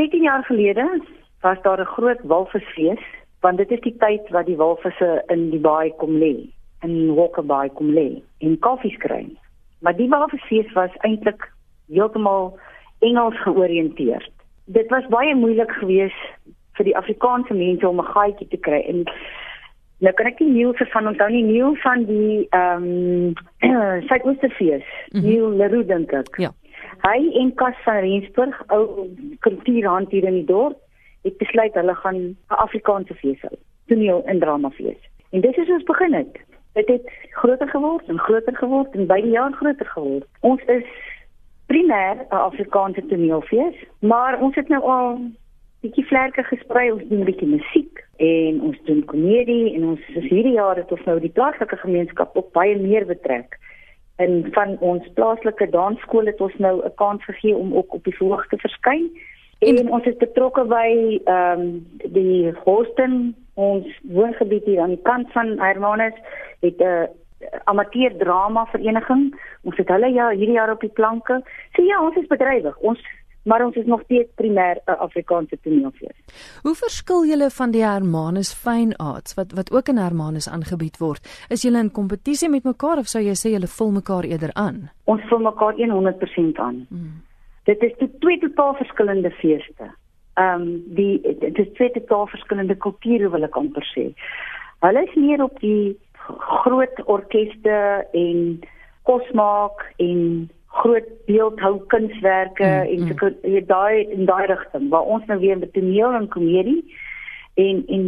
16 0.00 0.22
jaar 0.22 0.44
gelede 0.44 1.02
was 1.40 1.62
daar 1.62 1.80
'n 1.80 1.92
groot 1.94 2.20
walvisfees, 2.22 3.04
want 3.40 3.56
dit 3.56 3.70
is 3.70 3.80
die 3.80 3.96
tyd 3.98 4.28
wat 4.28 4.46
die 4.46 4.56
walvisse 4.56 5.22
in 5.26 5.50
die 5.50 5.60
baai 5.60 5.92
kom 5.96 6.18
lê, 6.18 6.36
in 6.80 7.14
Walker 7.14 7.46
Bay 7.46 7.68
kom 7.68 7.90
lê, 7.90 8.22
en 8.38 8.58
koffies 8.58 8.96
kry. 8.96 9.26
Maar 9.78 9.96
die 9.96 10.08
walvisfees 10.08 10.72
was 10.72 10.90
eintlik 10.96 11.52
heeltemal 11.88 12.58
Engels 12.98 13.42
georiënteerd. 13.42 14.30
Dit 14.64 14.88
was 14.88 15.06
baie 15.06 15.34
moeilik 15.34 15.70
geweest 15.70 16.22
vir 16.72 16.84
die 16.84 16.96
Afrikaanse 16.96 17.54
mense 17.54 17.88
om 17.88 18.00
'n 18.00 18.12
gaatjie 18.14 18.48
te 18.48 18.56
kry 18.56 18.80
en 18.88 19.04
nou 19.98 20.14
kan 20.14 20.26
ek 20.26 20.40
nie 20.40 20.72
se 20.76 20.86
van 20.86 21.06
onthou 21.06 21.30
nie 21.30 21.42
Neil 21.42 21.74
van 21.74 22.04
die 22.04 22.46
ehm 22.50 22.84
um, 23.68 24.02
Suidoosterfees 24.08 24.84
mm 24.84 25.20
-hmm. 25.20 25.28
Neil 25.28 25.50
Leroux 25.50 25.86
dink 25.86 26.12
ek. 26.12 26.36
Ja. 26.36 26.50
Hy 27.00 27.30
en 27.40 27.54
Kas 27.54 27.76
van 27.84 28.02
Rensburg 28.04 28.62
ou 28.68 29.08
kultuurhand 29.40 30.10
hier 30.10 30.24
in 30.28 30.34
die 30.42 30.48
dorp 30.48 30.76
het 31.24 31.36
besluit 31.40 31.74
hulle 31.74 31.94
gaan 31.94 32.16
'n 32.16 32.36
Afrikaanse 32.46 33.14
fees 33.14 33.40
hou. 33.40 33.56
Toneel 33.86 34.22
en 34.24 34.38
drama 34.38 34.70
fees. 34.70 35.00
En 35.30 35.40
dis 35.40 35.56
is 35.56 35.70
ons 35.70 35.82
begin 35.82 36.12
het. 36.12 36.38
Dit 36.72 36.88
het 36.88 37.10
groter 37.30 37.68
geword 37.68 38.08
en 38.08 38.18
groter 38.18 38.56
geword 38.56 38.94
en 38.94 39.06
by 39.06 39.20
die 39.20 39.30
jaar 39.30 39.52
groter 39.52 39.86
geword. 39.86 40.26
Ons 40.40 40.62
is 40.62 40.84
primêr 41.66 42.16
'n 42.16 42.34
Afrikaanse 42.34 43.06
toneelfees, 43.06 43.76
maar 43.98 44.40
ons 44.40 44.54
het 44.54 44.68
nou 44.68 44.82
al 44.82 45.20
bietjie 45.80 46.06
vlerke 46.06 46.42
gesprei, 46.42 46.92
ons 46.92 47.08
doen 47.08 47.24
bietjie 47.24 47.48
musiek 47.48 48.04
en 48.16 48.60
ons 48.60 48.78
doen 48.84 49.04
komedie 49.04 49.74
en 49.74 49.84
ons 49.84 50.00
is 50.08 50.28
hierdie 50.28 50.52
jaar 50.52 50.76
het 50.76 50.92
ons 50.92 51.04
nou 51.04 51.20
die 51.20 51.32
plaaslike 51.32 51.76
gemeenskap 51.76 52.36
op 52.36 52.52
baie 52.52 52.78
meer 52.78 53.06
betrek. 53.06 53.58
En 54.20 54.48
van 54.52 54.76
ons 54.80 55.10
plaaslike 55.14 55.70
dansskool 55.72 56.28
het 56.28 56.40
ons 56.40 56.56
nou 56.58 56.74
'n 56.84 56.94
kans 56.94 57.24
gegee 57.24 57.56
om 57.56 57.74
ook 57.74 57.94
op 57.94 58.04
die 58.04 58.16
verhoog 58.16 58.46
te 58.46 58.56
verskyn. 58.56 59.10
En, 59.58 59.76
en 59.76 59.90
ons 59.92 60.04
is 60.04 60.16
betrokke 60.16 60.64
by 60.64 61.20
ehm 61.24 61.60
um, 61.60 61.86
die 62.12 62.52
Houston, 62.64 63.34
ons 63.54 63.86
woongebied 64.02 64.64
hier 64.64 64.80
aan 64.80 64.94
die 64.96 65.02
kant 65.02 65.32
van 65.32 65.58
Hermanus 65.58 66.16
het 66.60 66.78
'n 66.78 66.82
uh, 66.82 67.04
amateur 67.64 68.16
drama 68.16 68.66
vereniging. 68.66 69.40
Ons 69.62 69.76
het 69.76 69.88
hulle 69.88 70.12
ja 70.12 70.30
hierdie 70.30 70.56
jaar 70.56 70.72
op 70.72 70.80
die 70.80 70.96
planke. 71.00 71.42
So 71.72 71.82
ja, 71.82 72.02
ons 72.04 72.16
is 72.16 72.26
bedrywig. 72.26 72.78
Ons 72.78 73.00
maar 73.42 73.64
ons 73.64 73.76
is 73.76 73.86
nog 73.86 74.02
steeds 74.02 74.30
primêr 74.34 74.76
'n 74.86 74.98
Afrikaanse 74.98 75.58
toneelfees. 75.62 76.16
Hoe 76.62 76.74
verskil 76.74 77.26
julle 77.26 77.50
van 77.50 77.70
die 77.70 77.84
Hermanus 77.84 78.52
Fine 78.54 78.96
Arts 78.96 79.34
wat 79.34 79.52
wat 79.52 79.72
ook 79.72 79.88
in 79.88 79.96
Hermanus 79.96 80.48
aangebied 80.48 80.98
word? 80.98 81.46
Is 81.48 81.62
julle 81.62 81.78
in 81.78 81.90
kompetisie 81.90 82.48
met 82.48 82.64
mekaar 82.64 82.98
of 82.98 83.06
sou 83.06 83.22
jy 83.22 83.34
sê 83.34 83.50
julle 83.50 83.66
vul 83.66 83.90
mekaar 83.90 84.24
eerder 84.24 84.50
aan? 84.52 84.90
Ons 85.04 85.22
vul 85.28 85.38
mekaar 85.38 85.74
100% 85.74 86.58
aan. 86.58 86.86
Hmm. 86.88 87.22
Dit 87.64 87.82
is 87.82 87.92
twee 88.18 88.38
totaal 88.38 88.74
verskillende 88.74 89.30
feeste. 89.30 89.90
Ehm 90.34 90.60
um, 90.60 90.82
die 90.86 91.20
dit 91.38 91.58
is 91.58 91.72
twee 91.74 91.90
totaal 91.90 92.26
verskillende 92.26 92.76
kulture 92.76 93.30
wil 93.30 93.42
ek 93.42 93.56
amper 93.56 93.84
sê. 93.96 94.12
Hulle 94.80 95.02
is 95.02 95.14
meer 95.14 95.42
op 95.42 95.60
die 95.60 95.98
groot 96.38 97.02
orkeste 97.04 98.06
en 98.12 98.60
kos 99.02 99.30
maak 99.32 99.84
en 99.96 100.50
groot 100.70 101.06
beeldhou 101.26 101.80
kunswerke 101.86 102.64
mm, 102.64 102.90
en 102.94 103.06
so 103.08 103.30
mm. 103.30 103.66
daai 103.66 104.06
in 104.08 104.26
daai 104.26 104.46
rigting 104.46 104.90
waar 104.92 105.08
ons 105.16 105.24
nou 105.26 105.38
weer 105.40 105.58
met 105.58 105.72
toneel 105.72 106.14
en 106.14 106.28
komedie 106.28 106.82
en 107.54 107.82
en 107.86 108.04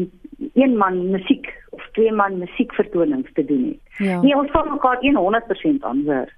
een 0.55 0.77
man 0.77 1.10
musiek 1.10 1.48
of 1.70 1.83
twee 1.92 2.12
man 2.12 2.38
musiekvertonings 2.38 3.33
te 3.33 3.44
doen 3.44 3.64
het. 3.64 4.06
Ja. 4.06 4.20
Nee, 4.20 4.36
ons 4.36 4.50
val 4.50 4.64
mekaar 4.64 4.98
100% 5.02 5.84
aan 5.86 6.02
hoor. 6.05 6.30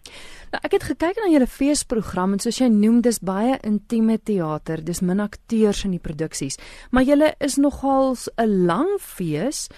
Nou, 0.55 0.61
ek 0.63 0.77
het 0.77 0.87
gekyk 0.87 1.17
na 1.19 1.31
julle 1.33 1.49
feesprogram 1.51 2.37
en 2.37 2.43
soos 2.43 2.61
jy 2.61 2.69
noem 2.71 3.01
dis 3.03 3.19
baie 3.19 3.57
intieme 3.67 4.21
teater, 4.23 4.85
dis 4.85 5.03
min 5.03 5.21
akteurs 5.21 5.85
in 5.85 5.97
die 5.97 6.03
produksies, 6.03 6.61
maar 6.91 7.03
julle 7.03 7.33
is 7.43 7.57
nogal 7.57 8.15
'n 8.39 8.67
lang 8.67 8.91
fees 9.01 9.69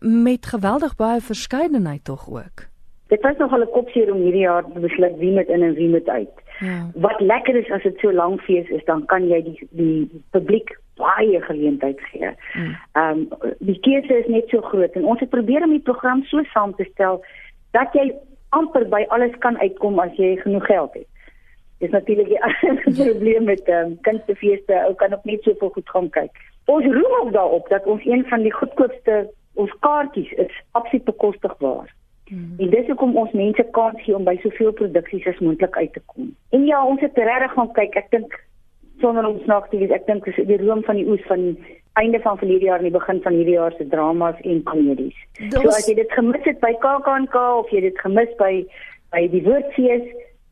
met 0.00 0.46
geweldig 0.46 0.96
baie 0.96 1.20
verskeidenheid 1.20 2.04
tog 2.04 2.28
ook. 2.28 2.68
Dit 3.08 3.22
was 3.22 3.36
nogal 3.36 3.60
'n 3.60 3.70
kopseer 3.70 4.12
om 4.12 4.22
hierdie 4.22 4.46
jaar 4.48 4.64
te 4.72 4.80
besluit 4.80 5.16
wie 5.18 5.32
met 5.32 5.48
in 5.48 5.62
en 5.62 5.74
wie 5.74 5.88
met 5.88 6.08
uit. 6.08 6.34
Ja. 6.60 6.90
Wat 6.94 7.20
lekker 7.20 7.56
is 7.56 7.70
as 7.70 7.82
dit 7.82 7.98
so 7.98 8.12
lank 8.12 8.40
fees 8.40 8.68
is, 8.68 8.84
dan 8.84 9.04
kan 9.06 9.28
jy 9.28 9.42
die 9.42 9.68
die 9.70 10.22
publiek 10.30 10.78
baie 10.96 11.40
geleentheid 11.40 12.00
gee. 12.00 12.30
Hmm. 12.52 12.76
Ehm 12.92 13.18
mm. 13.18 13.26
um, 13.40 13.52
die 13.58 13.80
keuse 13.80 14.18
is 14.18 14.26
net 14.26 14.48
so 14.48 14.60
groot 14.60 14.92
en 14.92 15.04
ons 15.04 15.20
het 15.20 15.30
probeer 15.30 15.62
om 15.64 15.70
die 15.70 15.86
program 15.88 16.24
so 16.24 16.42
saam 16.42 16.74
te 16.74 16.84
stel 16.92 17.24
dat 17.70 17.92
jy 17.92 18.14
amper 18.48 18.88
by 18.88 19.04
alles 19.08 19.36
kan 19.38 19.58
uitkom 19.58 19.98
as 19.98 20.16
jy 20.16 20.36
genoeg 20.36 20.66
geld 20.66 20.94
het. 20.94 21.06
Dis 21.78 21.90
natuurlik 21.90 22.28
die 22.28 22.94
probleem 23.04 23.44
met 23.44 23.64
ehm 23.68 23.92
um, 23.92 23.98
kunstefeeste, 24.00 24.84
ou 24.84 24.94
kan 24.94 25.14
ook 25.14 25.24
net 25.24 25.42
so 25.42 25.54
veel 25.58 25.74
goed 25.74 25.90
gaan 25.90 26.10
kyk. 26.10 26.32
Ons 26.64 26.84
roem 26.84 27.14
ook 27.20 27.32
daarop 27.32 27.68
dat 27.68 27.84
ons 27.84 28.04
een 28.04 28.24
van 28.28 28.42
die 28.42 28.52
goedkoopste 28.52 29.26
ons 29.54 29.72
kaartjies 29.80 30.32
is 30.32 30.62
absoluut 30.72 31.04
bekostigbaar. 31.04 31.92
Hmm. 32.28 32.54
En 32.58 32.70
dis 32.70 32.86
hoekom 32.90 33.16
ons 33.16 33.32
mense 33.32 33.64
kans 33.76 34.02
gee 34.02 34.16
om 34.16 34.24
by 34.26 34.34
soveel 34.42 34.72
produksies 34.72 35.26
as 35.30 35.38
moontlik 35.44 35.76
uit 35.76 35.92
te 35.92 36.02
kom. 36.10 36.32
En 36.50 36.66
ja, 36.66 36.82
ons 36.86 37.00
het 37.00 37.18
regtig 37.18 37.52
gaan 37.54 37.72
kyk. 37.78 37.98
Ek 38.02 38.10
dink 38.10 38.38
sonder 39.00 39.26
om 39.28 39.38
snaaks 39.44 39.70
te 39.70 39.78
wees, 39.78 39.92
ek 39.94 40.06
dink 40.08 40.24
dis 40.24 40.38
die 40.48 40.60
room 40.62 40.82
van 40.86 40.98
die 40.98 41.06
oes 41.06 41.22
van 41.28 41.52
einde 42.00 42.20
van 42.24 42.38
verlede 42.40 42.68
jaar 42.68 42.82
en 42.82 42.88
die 42.88 42.96
begin 42.96 43.22
van 43.24 43.36
hierdie 43.36 43.56
jaar 43.56 43.74
se 43.76 43.86
dramas 43.88 44.40
en 44.42 44.62
komedies. 44.68 45.16
So 45.52 45.62
as 45.72 45.88
jy 45.88 45.96
dit 46.00 46.12
gemis 46.12 46.44
het 46.48 46.60
by 46.64 46.72
KAKNK 46.82 47.36
of 47.60 47.72
jy 47.72 47.86
dit 47.88 48.04
gemis 48.04 48.32
by 48.40 48.52
by 49.14 49.22
die 49.32 49.42
woordfees, 49.46 50.04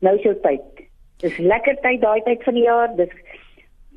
nou 0.05 0.15
is 0.15 0.23
jou 0.25 0.33
tyd. 0.45 0.85
Dis 1.21 1.37
lekker 1.37 1.75
tyd 1.83 1.99
daai 2.01 2.21
tyd 2.25 2.43
van 2.47 2.55
die 2.57 2.63
jaar. 2.65 2.93
Dis 2.97 3.11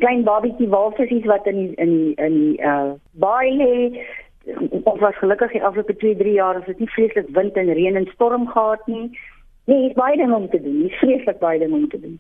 klein 0.02 0.24
babietjie 0.26 0.68
walvisies 0.72 1.26
wat 1.30 1.46
in 1.50 1.60
die, 1.60 1.70
in 1.78 1.94
die, 1.94 2.14
in 2.26 2.38
die 2.42 2.56
uh 2.62 2.96
baie 3.22 3.54
lê 3.54 4.02
ons 4.82 5.00
was 5.00 5.18
gelukkig 5.20 5.52
die 5.52 5.64
afgelope 5.64 5.96
2, 5.96 6.16
3 6.16 6.32
jaar 6.32 6.56
as 6.60 6.66
dit 6.66 6.78
nie 6.78 6.90
vreeslik 6.94 7.28
wind 7.36 7.56
en 7.56 7.72
reën 7.74 7.96
en 7.96 8.08
storm 8.14 8.48
gehad 8.48 8.86
nie. 8.86 9.10
Nee, 9.68 9.90
is 9.90 9.96
baie 9.96 10.16
ding 10.16 10.32
om 10.32 10.48
te 10.48 10.60
doen. 10.62 10.82
Dis 10.86 10.98
vreeslik 11.02 11.38
baie 11.38 11.58
ding 11.58 11.72
om 11.76 11.88
te 11.88 12.00
doen. 12.00 12.18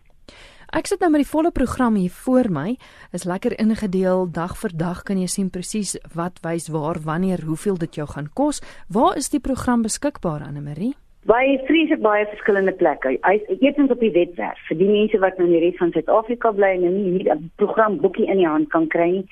Ek 0.76 0.84
sit 0.84 1.00
nou 1.00 1.08
met 1.08 1.22
die 1.22 1.30
volle 1.30 1.48
program 1.48 1.94
hier 1.96 2.12
voor 2.12 2.50
my. 2.52 2.74
Is 3.16 3.24
lekker 3.24 3.54
ingedeel 3.56 4.26
dag 4.28 4.52
vir 4.60 4.74
dag 4.76 5.00
kan 5.08 5.16
jy 5.16 5.28
sien 5.32 5.48
presies 5.48 5.94
wat 6.12 6.42
wys 6.44 6.68
waar, 6.68 7.00
wanneer, 7.06 7.40
hoeveel 7.48 7.78
dit 7.80 7.96
jou 8.02 8.04
gaan 8.10 8.28
kos. 8.36 8.60
Waar 8.92 9.16
is 9.16 9.32
die 9.32 9.40
program 9.40 9.82
beskikbaar 9.82 10.44
Anne 10.44 10.60
Marie? 10.60 10.92
Baie 11.28 11.56
vreeslik 11.64 12.02
baie 12.04 12.26
verskillende 12.28 12.72
plekke. 12.76 13.14
Hy 13.24 13.40
eers 13.56 13.80
op 13.88 14.04
die 14.04 14.12
webwerf 14.12 14.60
vir 14.68 14.78
die 14.82 14.90
mense 14.92 15.18
wat 15.24 15.40
nou 15.40 15.48
in 15.48 15.56
die 15.56 15.62
res 15.64 15.80
van 15.80 15.94
Suid-Afrika 15.96 16.52
bly 16.52 16.74
en 16.76 16.84
nie 16.84 17.16
hier 17.16 17.32
'n 17.34 17.50
program 17.56 17.96
boekie 18.04 18.28
in 18.28 18.36
die 18.36 18.48
hand 18.48 18.68
kan 18.68 18.86
kry 18.88 19.10
nie. 19.10 19.26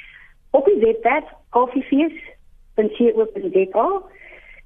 Op 0.52 0.64
die 0.64 0.80
webwerf 0.80 1.28
Koffiefees 1.50 2.16
www.co.za 2.76 3.88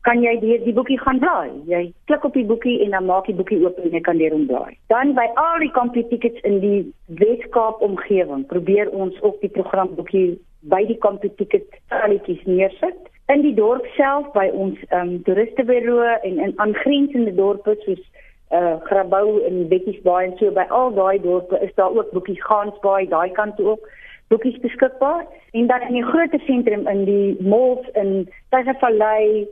kan 0.06 0.22
jy 0.24 0.32
die 0.40 0.56
die 0.64 0.72
boekie 0.76 0.98
gaan 1.00 1.20
blaai. 1.20 1.50
Jy 1.68 1.82
klik 2.08 2.24
op 2.24 2.36
die 2.36 2.46
boekie 2.48 2.78
en 2.84 2.94
dan 2.96 3.08
maak 3.08 3.26
die 3.28 3.36
boekie 3.36 3.60
oop 3.64 3.78
en 3.82 3.92
jy 3.92 4.00
kan 4.06 4.20
deur 4.20 4.32
hom 4.32 4.46
blaai. 4.48 4.76
Dan 4.92 5.12
by 5.18 5.26
al 5.42 5.60
die 5.60 5.72
kompie 5.76 6.06
tickets 6.08 6.40
in 6.48 6.60
die 6.64 6.80
Weskaap 7.20 7.82
omgewing, 7.84 8.46
probeer 8.48 8.88
ons 8.96 9.18
ook 9.20 9.40
die 9.44 9.52
program 9.52 9.92
boekie 9.98 10.38
by 10.72 10.82
die 10.88 10.98
kompie 11.04 11.32
ticket 11.36 11.68
stalletjies 11.86 12.40
neersit. 12.48 13.08
In 13.32 13.44
die 13.44 13.54
dorp 13.54 13.84
self 13.98 14.32
by 14.36 14.48
ons 14.56 14.80
ehm 14.88 15.00
um, 15.00 15.12
toeristebureau 15.28 16.16
en 16.24 16.40
in 16.48 16.56
aangrensende 16.64 17.36
dorpe 17.36 17.76
soos 17.84 18.02
uh 18.50 18.80
Grabouw 18.88 19.36
en 19.46 19.68
Bekkiesbaai 19.70 20.24
en 20.24 20.32
so 20.40 20.50
by 20.50 20.64
al 20.74 20.90
daai 20.96 21.20
dorpe 21.22 21.60
is 21.62 21.74
daar 21.76 21.92
ook 21.94 22.10
boekies 22.16 22.40
Gansbaai 22.48 23.06
daai 23.12 23.30
kant 23.36 23.56
toe 23.56 23.68
ook 23.76 23.84
boekies 24.30 24.58
beskikbaar. 24.62 25.26
En 25.50 25.66
dan 25.66 25.80
in 25.80 25.96
die 25.98 26.04
groot 26.04 26.34
sentrum 26.46 26.86
in 26.88 27.04
die 27.04 27.36
malls 27.42 27.86
in 27.92 28.28
Tygervallei 28.48 29.48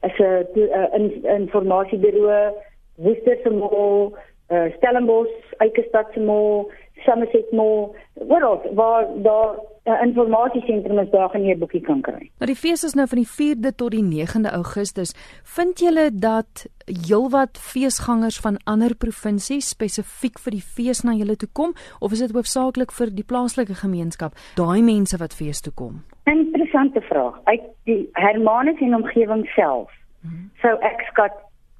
is 0.00 0.18
'n 0.18 1.24
informasiebureau 1.40 2.56
Woester 2.96 3.36
se 3.42 3.50
mall, 3.50 4.12
uh, 4.48 4.72
Stellenbosch, 4.76 5.52
Eikestad 5.58 6.06
se 6.14 6.20
mall, 6.20 6.70
Somerset 7.04 7.52
mall, 7.52 7.94
waar 8.14 8.60
waar 8.74 9.06
daar 9.22 9.54
'n 9.86 10.06
informasiesentrum 10.06 10.98
is 10.98 11.10
daar 11.10 11.28
gaan 11.30 11.44
jy 11.44 11.54
'n 11.54 11.58
boekie 11.58 11.80
kan 11.80 12.00
kry. 12.00 12.30
Nou 12.38 12.46
die 12.52 12.62
fees 12.64 12.84
is 12.84 12.94
nou 12.94 13.06
van 13.06 13.18
die 13.18 13.30
4de 13.38 13.74
tot 13.74 13.90
die 13.90 14.02
9de 14.02 14.50
Augustus. 14.50 15.14
Vind 15.42 15.78
julle 15.78 16.10
dat 16.12 16.66
heelwat 16.84 17.58
feesgangers 17.58 18.40
van 18.40 18.56
ander 18.64 18.96
provinsies 18.96 19.68
spesifiek 19.68 20.38
vir 20.38 20.50
die 20.50 20.66
fees 20.74 21.02
na 21.02 21.12
julle 21.12 21.36
toe 21.36 21.48
kom 21.52 21.72
of 22.00 22.12
is 22.12 22.18
dit 22.18 22.32
hoofsaaklik 22.32 22.92
vir 22.92 23.14
die 23.14 23.24
plaaslike 23.24 23.74
gemeenskap, 23.74 24.32
daai 24.54 24.82
mense 24.82 25.16
wat 25.16 25.34
fees 25.34 25.60
toe 25.60 25.72
kom? 25.72 26.04
Interessante 26.24 27.00
vraag. 27.00 27.40
Uit 27.44 27.62
die 27.84 28.08
Hermanus 28.12 28.80
en 28.80 28.94
omgewing 28.94 29.46
self. 29.54 29.90
Hmm. 30.22 30.50
So 30.62 30.68
ek 30.68 31.00
skat 31.10 31.32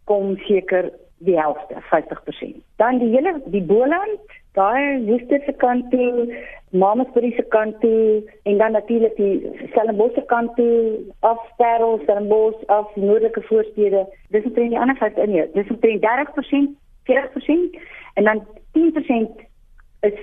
kom 0.04 0.36
seker 0.36 0.90
die 1.19 1.38
helfte, 1.40 1.75
50%. 1.90 2.62
Dan 2.76 2.98
die 2.98 3.08
hele 3.08 3.40
die 3.46 3.62
Boland 3.62 4.20
daai 4.56 5.04
Woester 5.06 5.40
se 5.44 5.52
kant 5.60 5.90
toe, 5.90 6.26
Mamasbury 6.78 7.32
se 7.37 7.43
kant 7.49 7.81
toe 7.81 8.23
en 8.43 8.58
dan 8.58 8.73
natuurlik 8.73 9.17
die 9.17 9.50
Stellenbosch 9.70 10.14
se 10.14 10.23
kant 10.26 10.56
toe, 10.56 10.99
af 11.20 11.38
Parel, 11.56 11.99
Stellenbosch, 12.02 12.67
af 12.67 12.96
noordelike 12.96 13.43
voorstede. 13.43 14.06
Dis 14.31 14.44
net 14.44 14.56
in 14.56 14.73
die 14.75 14.81
ander 14.81 14.96
kant 14.96 15.19
in 15.19 15.31
hier. 15.31 15.49
Dis 15.55 15.70
omtrent 15.70 16.06
30%, 16.06 16.75
40% 17.11 17.78
en 18.14 18.25
dan 18.25 18.46
10% 18.73 19.44
is 20.00 20.19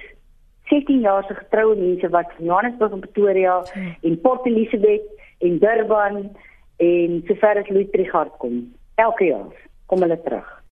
16 0.64 1.00
jaar 1.00 1.24
se 1.28 1.34
getroue 1.34 1.76
mense 1.76 2.10
wat 2.10 2.32
van 2.36 2.46
Johannesburg 2.46 2.92
en 2.92 3.00
Pretoria 3.00 3.62
hmm. 3.74 3.96
en 4.02 4.22
Port 4.22 4.46
Elizabeth 4.46 5.02
en 5.40 5.60
Durban 5.60 6.32
en 6.78 7.22
sover 7.28 7.58
as 7.58 7.70
Louis 7.70 7.92
Trichardt 7.92 8.38
kom. 8.38 8.74
Elke 8.96 9.26
jaar 9.26 9.70
kom 9.86 10.02
hulle 10.02 10.22
terug. 10.24 10.63